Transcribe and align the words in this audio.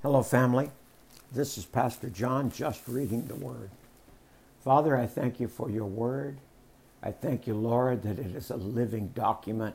Hello, 0.00 0.22
family. 0.22 0.70
This 1.32 1.58
is 1.58 1.64
Pastor 1.64 2.08
John 2.08 2.52
just 2.52 2.86
reading 2.86 3.26
the 3.26 3.34
Word. 3.34 3.70
Father, 4.60 4.96
I 4.96 5.08
thank 5.08 5.40
you 5.40 5.48
for 5.48 5.68
your 5.68 5.86
Word. 5.86 6.38
I 7.02 7.10
thank 7.10 7.48
you, 7.48 7.54
Lord, 7.54 8.04
that 8.04 8.20
it 8.20 8.32
is 8.36 8.48
a 8.48 8.56
living 8.56 9.08
document, 9.08 9.74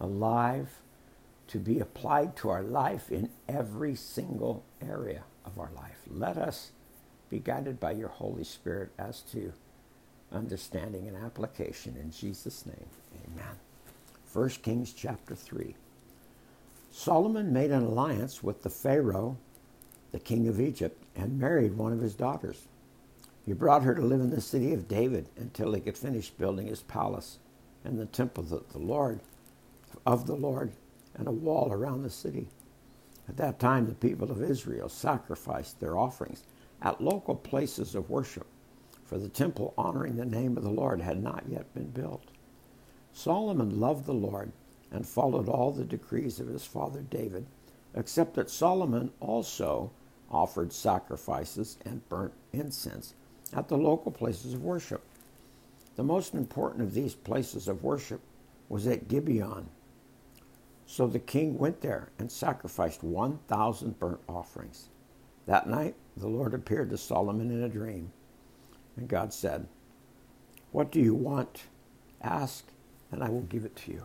alive, 0.00 0.70
to 1.48 1.58
be 1.58 1.78
applied 1.78 2.36
to 2.36 2.48
our 2.48 2.62
life 2.62 3.12
in 3.12 3.28
every 3.50 3.94
single 3.94 4.64
area 4.80 5.24
of 5.44 5.58
our 5.58 5.70
life. 5.76 5.98
Let 6.10 6.38
us 6.38 6.70
be 7.28 7.38
guided 7.38 7.78
by 7.78 7.92
your 7.92 8.08
Holy 8.08 8.44
Spirit 8.44 8.92
as 8.98 9.20
to 9.32 9.52
understanding 10.32 11.06
and 11.06 11.18
application. 11.18 11.98
In 12.00 12.10
Jesus' 12.10 12.64
name, 12.64 12.88
amen. 13.26 13.56
1 14.32 14.48
Kings 14.62 14.94
chapter 14.94 15.34
3. 15.34 15.74
Solomon 16.90 17.52
made 17.52 17.70
an 17.70 17.82
alliance 17.82 18.42
with 18.42 18.62
the 18.62 18.70
Pharaoh 18.70 19.36
the 20.12 20.18
king 20.18 20.48
of 20.48 20.60
Egypt, 20.60 21.02
and 21.14 21.38
married 21.38 21.76
one 21.76 21.92
of 21.92 22.00
his 22.00 22.14
daughters. 22.14 22.66
He 23.44 23.52
brought 23.52 23.82
her 23.82 23.94
to 23.94 24.02
live 24.02 24.20
in 24.20 24.30
the 24.30 24.40
city 24.40 24.72
of 24.72 24.88
David 24.88 25.28
until 25.36 25.72
he 25.72 25.80
could 25.80 25.96
finish 25.96 26.30
building 26.30 26.66
his 26.66 26.82
palace 26.82 27.38
and 27.84 27.98
the 27.98 28.06
temple 28.06 28.44
of 28.52 28.72
the 28.72 28.78
Lord 28.78 29.20
of 30.06 30.26
the 30.26 30.36
Lord 30.36 30.72
and 31.14 31.26
a 31.26 31.32
wall 31.32 31.72
around 31.72 32.02
the 32.02 32.10
city. 32.10 32.48
At 33.28 33.36
that 33.38 33.58
time 33.58 33.86
the 33.86 33.94
people 33.94 34.30
of 34.30 34.42
Israel 34.42 34.88
sacrificed 34.88 35.80
their 35.80 35.96
offerings 35.96 36.44
at 36.82 37.00
local 37.00 37.34
places 37.34 37.94
of 37.94 38.10
worship, 38.10 38.46
for 39.04 39.18
the 39.18 39.28
temple 39.28 39.74
honoring 39.76 40.16
the 40.16 40.24
name 40.24 40.56
of 40.56 40.62
the 40.62 40.70
Lord 40.70 41.00
had 41.00 41.22
not 41.22 41.44
yet 41.48 41.72
been 41.74 41.90
built. 41.90 42.24
Solomon 43.12 43.80
loved 43.80 44.06
the 44.06 44.14
Lord 44.14 44.52
and 44.90 45.06
followed 45.06 45.48
all 45.48 45.72
the 45.72 45.84
decrees 45.84 46.40
of 46.40 46.48
his 46.48 46.64
father 46.64 47.02
David, 47.02 47.46
except 47.94 48.34
that 48.34 48.50
Solomon 48.50 49.10
also 49.20 49.90
offered 50.30 50.72
sacrifices 50.72 51.78
and 51.84 52.08
burnt 52.08 52.32
incense 52.52 53.14
at 53.52 53.68
the 53.68 53.76
local 53.76 54.12
places 54.12 54.54
of 54.54 54.62
worship. 54.62 55.02
The 55.96 56.02
most 56.04 56.34
important 56.34 56.82
of 56.82 56.94
these 56.94 57.14
places 57.14 57.68
of 57.68 57.82
worship 57.82 58.20
was 58.68 58.86
at 58.86 59.08
Gibeon. 59.08 59.68
So 60.86 61.06
the 61.06 61.18
king 61.18 61.58
went 61.58 61.80
there 61.80 62.10
and 62.18 62.30
sacrificed 62.30 63.02
1,000 63.02 63.98
burnt 63.98 64.20
offerings. 64.28 64.88
That 65.46 65.68
night, 65.68 65.94
the 66.16 66.28
Lord 66.28 66.54
appeared 66.54 66.90
to 66.90 66.98
Solomon 66.98 67.50
in 67.50 67.62
a 67.62 67.68
dream. 67.68 68.12
And 68.96 69.08
God 69.08 69.32
said, 69.32 69.66
What 70.72 70.90
do 70.90 71.00
you 71.00 71.14
want? 71.14 71.64
Ask, 72.22 72.64
and 73.10 73.22
I 73.22 73.28
will 73.28 73.42
give 73.42 73.64
it 73.64 73.76
to 73.76 73.92
you. 73.92 74.04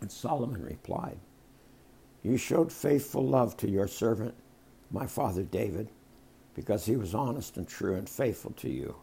And 0.00 0.10
Solomon 0.10 0.62
replied, 0.62 1.18
You 2.22 2.36
showed 2.36 2.72
faithful 2.72 3.26
love 3.26 3.56
to 3.58 3.70
your 3.70 3.88
servant 3.88 4.34
my 4.90 5.06
father 5.06 5.42
David, 5.42 5.88
because 6.54 6.86
he 6.86 6.96
was 6.96 7.14
honest 7.14 7.56
and 7.56 7.68
true 7.68 7.94
and 7.94 8.08
faithful 8.08 8.52
to 8.52 8.68
you. 8.70 8.96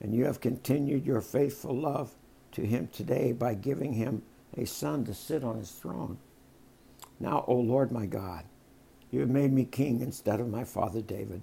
And 0.00 0.14
you 0.14 0.24
have 0.24 0.40
continued 0.40 1.06
your 1.06 1.20
faithful 1.20 1.74
love 1.74 2.14
to 2.52 2.62
him 2.62 2.88
today 2.92 3.32
by 3.32 3.54
giving 3.54 3.92
him 3.92 4.22
a 4.56 4.66
son 4.66 5.04
to 5.04 5.14
sit 5.14 5.44
on 5.44 5.58
his 5.58 5.70
throne. 5.72 6.18
Now, 7.20 7.44
O 7.46 7.54
Lord 7.54 7.92
my 7.92 8.06
God, 8.06 8.44
you 9.10 9.20
have 9.20 9.30
made 9.30 9.52
me 9.52 9.64
king 9.64 10.00
instead 10.00 10.40
of 10.40 10.48
my 10.48 10.64
father 10.64 11.00
David. 11.00 11.42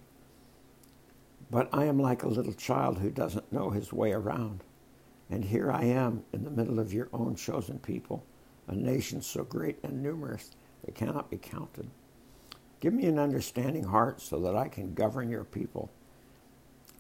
But 1.52 1.70
I 1.73 1.86
am 1.86 2.00
like 2.00 2.23
a 2.23 2.28
little 2.30 2.54
child 2.54 3.00
who 3.00 3.10
doesn't 3.10 3.52
know 3.52 3.70
his 3.70 3.94
way 3.94 4.12
around. 4.12 4.64
And 5.30 5.46
here 5.46 5.72
I 5.72 5.84
am 5.86 6.23
in 6.34 6.44
the 6.44 6.52
middle 6.52 6.80
of 6.80 6.94
your 6.94 7.10
own 7.14 7.36
chosen 7.36 7.80
people, 7.80 8.26
a 8.68 8.76
nation 8.76 9.22
so 9.22 9.44
great 9.44 9.78
and 9.84 10.02
numerous 10.02 10.52
they 10.84 10.92
cannot 10.92 11.30
be 11.30 11.38
counted. 11.38 11.90
Give 12.80 12.94
me 12.94 13.06
an 13.06 13.20
understanding 13.20 13.84
heart 13.84 14.22
so 14.22 14.40
that 14.40 14.56
I 14.56 14.68
can 14.68 14.94
govern 14.94 15.30
your 15.30 15.44
people 15.44 15.90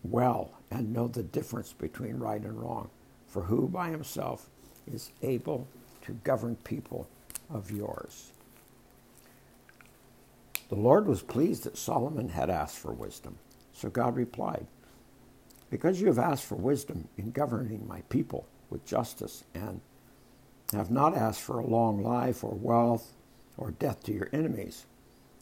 well 0.03 0.51
and 0.71 0.93
know 0.93 1.07
the 1.07 1.23
difference 1.23 1.73
between 1.73 2.17
right 2.17 2.41
and 2.41 2.59
wrong. 2.59 2.89
For 3.27 3.43
who 3.43 3.67
by 3.67 3.89
himself 3.89 4.49
is 4.91 5.11
able 5.21 5.67
to 6.03 6.13
govern 6.23 6.55
people 6.57 7.07
of 7.49 7.71
yours? 7.71 8.31
The 10.69 10.75
Lord 10.75 11.07
was 11.07 11.21
pleased 11.21 11.63
that 11.63 11.77
Solomon 11.77 12.29
had 12.29 12.49
asked 12.49 12.77
for 12.77 12.91
wisdom. 12.91 13.37
So 13.73 13.89
God 13.89 14.15
replied, 14.15 14.67
Because 15.69 15.99
you 16.01 16.07
have 16.07 16.19
asked 16.19 16.45
for 16.45 16.55
wisdom 16.55 17.07
in 17.17 17.31
governing 17.31 17.87
my 17.87 18.01
people 18.09 18.45
with 18.69 18.85
justice 18.85 19.43
and 19.55 19.81
have 20.73 20.91
not 20.91 21.15
asked 21.17 21.41
for 21.41 21.59
a 21.59 21.65
long 21.65 22.03
life 22.03 22.43
or 22.43 22.53
wealth 22.53 23.13
or 23.57 23.71
death 23.71 24.03
to 24.03 24.13
your 24.13 24.29
enemies, 24.31 24.85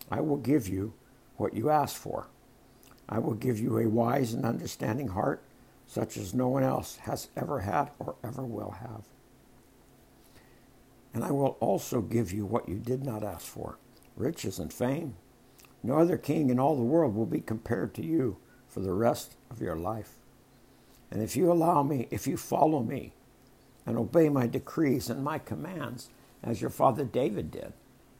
I 0.09 0.21
will 0.21 0.37
give 0.37 0.67
you 0.67 0.93
what 1.35 1.53
you 1.53 1.69
ask 1.69 1.95
for. 1.95 2.27
I 3.09 3.19
will 3.19 3.33
give 3.33 3.59
you 3.59 3.77
a 3.77 3.89
wise 3.89 4.33
and 4.33 4.45
understanding 4.45 5.09
heart, 5.09 5.43
such 5.85 6.17
as 6.17 6.33
no 6.33 6.47
one 6.47 6.63
else 6.63 6.97
has 6.97 7.29
ever 7.37 7.61
had 7.61 7.91
or 7.99 8.15
ever 8.23 8.43
will 8.43 8.71
have. 8.71 9.03
And 11.13 11.23
I 11.23 11.31
will 11.31 11.57
also 11.59 12.01
give 12.01 12.31
you 12.31 12.45
what 12.45 12.67
you 12.67 12.77
did 12.77 13.03
not 13.03 13.23
ask 13.23 13.45
for 13.45 13.77
riches 14.15 14.59
and 14.59 14.73
fame. 14.73 15.15
No 15.83 15.99
other 15.99 16.17
king 16.17 16.49
in 16.49 16.59
all 16.59 16.75
the 16.75 16.83
world 16.83 17.15
will 17.15 17.25
be 17.25 17.39
compared 17.39 17.93
to 17.95 18.03
you 18.03 18.37
for 18.67 18.81
the 18.81 18.93
rest 18.93 19.37
of 19.49 19.61
your 19.61 19.75
life. 19.75 20.15
And 21.09 21.21
if 21.21 21.35
you 21.35 21.51
allow 21.51 21.83
me, 21.83 22.07
if 22.11 22.27
you 22.27 22.35
follow 22.35 22.83
me, 22.83 23.13
and 23.85 23.97
obey 23.97 24.27
my 24.27 24.47
decrees 24.47 25.09
and 25.09 25.23
my 25.23 25.39
commands, 25.39 26.09
as 26.43 26.61
your 26.61 26.69
father 26.69 27.05
David 27.05 27.51
did, 27.51 27.73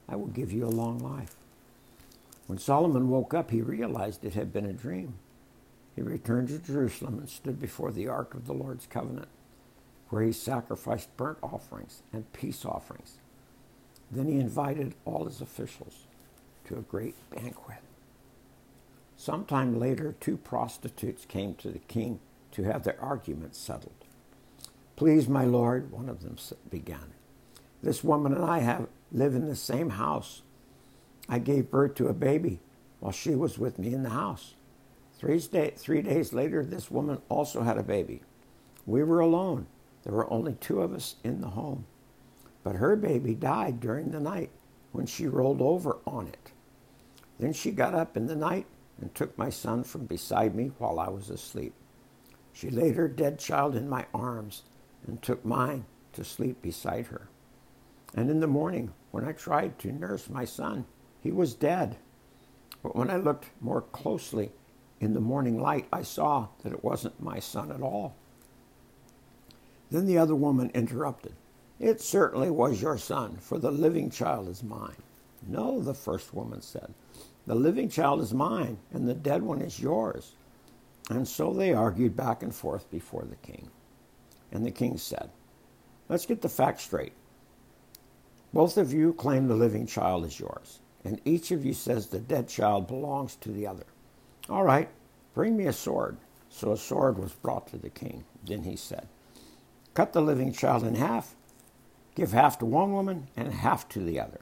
I 0.08 0.16
will 0.16 0.28
give 0.28 0.52
you 0.54 0.66
a 0.66 0.70
long 0.70 1.00
life. 1.00 1.36
When 2.48 2.58
Solomon 2.58 3.10
woke 3.10 3.34
up, 3.34 3.52
he 3.52 3.62
realized 3.62 4.24
it 4.24 4.34
had 4.34 4.54
been 4.54 4.66
a 4.66 4.74
dream. 4.74 5.16
He 5.96 6.02
returned 6.02 6.48
to 6.50 6.60
Jerusalem 6.60 7.20
and 7.20 7.30
stood 7.30 7.60
before 7.60 7.92
the 7.92 8.08
ark 8.08 8.34
of 8.34 8.48
the 8.48 8.54
Lord's 8.54 8.88
covenant, 8.88 9.28
where 10.10 10.24
he 10.24 10.32
sacrificed 10.32 11.16
burnt 11.18 11.40
offerings 11.44 12.04
and 12.14 12.32
peace 12.34 12.64
offerings. 12.64 13.18
Then 14.10 14.28
he 14.28 14.40
invited 14.40 14.96
all 15.06 15.26
his 15.26 15.42
officials 15.42 16.06
to 16.66 16.78
a 16.78 16.82
great 16.82 17.16
banquet. 17.30 17.80
Sometime 19.18 19.80
later, 19.80 20.16
two 20.20 20.38
prostitutes 20.38 21.26
came 21.26 21.56
to 21.56 21.70
the 21.70 21.80
king 21.80 22.20
to 22.52 22.64
have 22.64 22.84
their 22.84 23.02
arguments 23.02 23.58
settled. 23.58 24.06
Please, 24.96 25.28
my 25.28 25.44
lord, 25.44 25.92
one 25.92 26.08
of 26.08 26.22
them 26.22 26.38
began. 26.70 27.14
This 27.84 28.04
woman 28.04 28.34
and 28.34 28.46
I 28.46 28.60
have 28.60 28.88
live 29.12 29.36
in 29.36 29.48
the 29.48 29.56
same 29.56 29.92
house 29.92 30.44
I 31.30 31.40
gave 31.40 31.72
birth 31.72 31.96
to 31.96 32.08
a 32.08 32.14
baby 32.14 32.60
while 33.00 33.12
she 33.12 33.36
was 33.36 33.58
with 33.58 33.78
me 33.80 33.94
in 33.94 34.04
the 34.04 34.10
house. 34.10 34.56
Three, 35.18 35.40
day, 35.40 35.74
three 35.76 36.02
days 36.02 36.32
later, 36.32 36.64
this 36.64 36.92
woman 36.92 37.22
also 37.28 37.64
had 37.64 37.78
a 37.78 37.84
baby. 37.84 38.22
We 38.86 39.04
were 39.04 39.20
alone. 39.20 39.68
There 40.04 40.14
were 40.14 40.32
only 40.32 40.54
two 40.54 40.82
of 40.82 40.94
us 40.94 41.16
in 41.24 41.42
the 41.42 41.50
home. 41.50 41.86
But 42.64 42.76
her 42.76 42.96
baby 42.96 43.34
died 43.34 43.80
during 43.80 44.12
the 44.12 44.20
night 44.20 44.52
when 44.92 45.06
she 45.06 45.28
rolled 45.28 45.62
over 45.62 45.98
on 46.06 46.28
it. 46.28 46.52
Then 47.40 47.54
she 47.54 47.72
got 47.72 47.94
up 47.94 48.16
in 48.16 48.28
the 48.28 48.36
night 48.36 48.66
and 49.00 49.14
took 49.14 49.38
my 49.38 49.50
son 49.50 49.84
from 49.84 50.06
beside 50.06 50.56
me 50.56 50.72
while 50.78 51.00
I 51.00 51.10
was 51.10 51.30
asleep. 51.30 51.74
She 52.54 52.70
laid 52.70 52.96
her 52.96 53.08
dead 53.08 53.38
child 53.38 53.76
in 53.76 53.90
my 53.90 54.06
arms 54.14 54.64
and 55.06 55.22
took 55.22 55.46
mine 55.46 55.86
to 56.14 56.24
sleep 56.24 56.62
beside 56.62 57.08
her. 57.08 57.30
And 58.16 58.30
in 58.30 58.40
the 58.40 58.48
morning, 58.48 58.94
when 59.12 59.26
I 59.26 59.34
tried 59.34 59.78
to 59.80 59.92
nurse 59.92 60.30
my 60.30 60.46
son, 60.46 60.86
he 61.28 61.32
was 61.34 61.54
dead. 61.56 61.98
But 62.82 62.96
when 62.96 63.10
I 63.10 63.18
looked 63.18 63.50
more 63.60 63.82
closely 63.82 64.50
in 65.02 65.14
the 65.14 65.20
morning 65.20 65.60
light, 65.60 65.86
I 65.92 66.02
saw 66.02 66.48
that 66.64 66.72
it 66.72 66.86
wasn't 66.86 67.22
my 67.22 67.38
son 67.40 67.70
at 67.70 67.82
all. 67.82 68.16
Then 69.92 70.06
the 70.06 70.18
other 70.18 70.36
woman 70.36 70.72
interrupted. 70.74 71.34
It 71.82 72.00
certainly 72.00 72.50
was 72.50 72.82
your 72.82 72.98
son, 72.98 73.36
for 73.42 73.60
the 73.60 73.72
living 73.72 74.10
child 74.10 74.48
is 74.48 74.64
mine. 74.64 74.96
No, 75.46 75.82
the 75.82 75.94
first 75.94 76.34
woman 76.34 76.62
said. 76.62 76.94
The 77.46 77.56
living 77.56 77.90
child 77.90 78.22
is 78.22 78.34
mine, 78.34 78.78
and 78.94 79.06
the 79.06 79.14
dead 79.14 79.44
one 79.44 79.62
is 79.62 79.82
yours. 79.82 80.32
And 81.10 81.28
so 81.28 81.52
they 81.52 81.74
argued 81.74 82.16
back 82.16 82.42
and 82.42 82.56
forth 82.56 82.90
before 82.90 83.26
the 83.26 83.36
king. 83.36 83.70
And 84.54 84.66
the 84.66 84.72
king 84.72 84.98
said, 84.98 85.30
Let's 86.08 86.26
get 86.26 86.42
the 86.42 86.48
facts 86.48 86.84
straight. 86.84 87.14
Both 88.54 88.78
of 88.78 88.94
you 88.94 89.12
claim 89.12 89.50
the 89.50 89.56
living 89.56 89.86
child 89.86 90.24
is 90.24 90.40
yours 90.40 90.80
and 91.04 91.22
each 91.26 91.52
of 91.52 91.66
you 91.66 91.74
says 91.74 92.08
the 92.08 92.20
dead 92.20 92.48
child 92.48 92.88
belongs 92.88 93.36
to 93.38 93.52
the 93.52 93.68
other. 93.68 93.86
All 94.50 94.64
right, 94.64 94.90
bring 95.34 95.56
me 95.56 95.66
a 95.66 95.74
sword. 95.74 96.18
So 96.50 96.72
a 96.72 96.78
sword 96.78 97.18
was 97.20 97.34
brought 97.34 97.68
to 97.68 97.78
the 97.78 97.90
king. 97.90 98.24
Then 98.44 98.64
he 98.64 98.76
said, 98.76 99.08
Cut 99.94 100.14
the 100.14 100.22
living 100.22 100.52
child 100.52 100.84
in 100.84 100.96
half, 100.96 101.36
give 102.16 102.32
half 102.32 102.58
to 102.60 102.66
one 102.66 102.94
woman 102.94 103.28
and 103.36 103.54
half 103.54 103.88
to 103.90 104.00
the 104.00 104.20
other. 104.20 104.42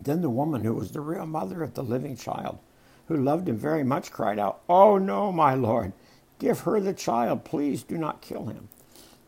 Then 0.00 0.22
the 0.22 0.30
woman 0.30 0.64
who 0.64 0.74
was 0.74 0.92
the 0.92 1.00
real 1.00 1.26
mother 1.26 1.62
of 1.62 1.74
the 1.74 1.82
living 1.82 2.16
child, 2.16 2.58
who 3.06 3.16
loved 3.16 3.48
him 3.48 3.56
very 3.56 3.84
much, 3.84 4.10
cried 4.10 4.38
out, 4.38 4.60
Oh 4.68 4.98
no, 4.98 5.32
my 5.32 5.54
lord, 5.54 5.92
give 6.38 6.60
her 6.60 6.80
the 6.80 6.92
child, 6.92 7.44
please 7.44 7.82
do 7.82 7.98
not 7.98 8.20
kill 8.20 8.46
him. 8.46 8.68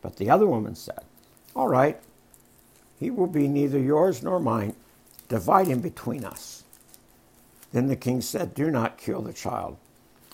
But 0.01 0.17
the 0.17 0.29
other 0.29 0.47
woman 0.47 0.75
said, 0.75 0.99
All 1.55 1.67
right, 1.67 1.99
he 2.99 3.09
will 3.09 3.27
be 3.27 3.47
neither 3.47 3.79
yours 3.79 4.21
nor 4.21 4.39
mine 4.39 4.75
Divide 5.27 5.67
him 5.67 5.81
between 5.81 6.23
us. 6.25 6.63
Then 7.71 7.87
the 7.87 7.95
king 7.95 8.21
said, 8.21 8.53
Do 8.53 8.71
not 8.71 8.97
kill 8.97 9.21
the 9.21 9.33
child, 9.33 9.77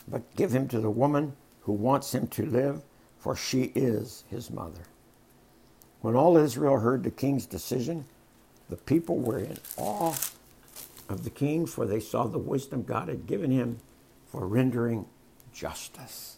but 0.07 0.35
give 0.35 0.51
him 0.53 0.67
to 0.69 0.79
the 0.79 0.89
woman 0.89 1.33
who 1.61 1.73
wants 1.73 2.13
him 2.13 2.27
to 2.27 2.45
live, 2.45 2.81
for 3.17 3.35
she 3.35 3.71
is 3.75 4.23
his 4.29 4.49
mother. 4.51 4.81
When 6.01 6.15
all 6.15 6.37
Israel 6.37 6.79
heard 6.79 7.03
the 7.03 7.11
king's 7.11 7.45
decision, 7.45 8.05
the 8.69 8.77
people 8.77 9.17
were 9.19 9.39
in 9.39 9.57
awe 9.77 10.15
of 11.09 11.23
the 11.23 11.29
king, 11.29 11.65
for 11.65 11.85
they 11.85 11.99
saw 11.99 12.25
the 12.27 12.37
wisdom 12.37 12.83
God 12.83 13.09
had 13.09 13.27
given 13.27 13.51
him 13.51 13.79
for 14.27 14.47
rendering 14.47 15.05
justice. 15.53 16.37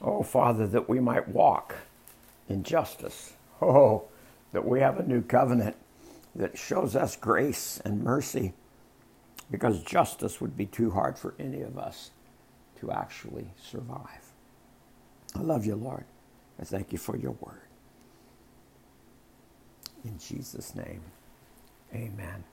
Oh, 0.00 0.22
Father, 0.22 0.66
that 0.68 0.88
we 0.88 1.00
might 1.00 1.28
walk 1.28 1.74
in 2.48 2.62
justice. 2.62 3.32
Oh, 3.60 4.04
that 4.52 4.66
we 4.66 4.80
have 4.80 4.98
a 5.00 5.06
new 5.06 5.22
covenant 5.22 5.76
that 6.36 6.58
shows 6.58 6.94
us 6.94 7.16
grace 7.16 7.80
and 7.84 8.02
mercy 8.04 8.52
because 9.50 9.82
justice 9.82 10.40
would 10.40 10.56
be 10.56 10.66
too 10.66 10.90
hard 10.90 11.18
for 11.18 11.34
any 11.38 11.62
of 11.62 11.78
us 11.78 12.10
to 12.80 12.90
actually 12.90 13.48
survive. 13.60 14.32
I 15.34 15.40
love 15.40 15.66
you, 15.66 15.76
Lord. 15.76 16.04
I 16.60 16.64
thank 16.64 16.92
you 16.92 16.98
for 16.98 17.16
your 17.16 17.32
word. 17.32 17.60
In 20.04 20.18
Jesus' 20.18 20.74
name, 20.74 21.00
amen. 21.94 22.44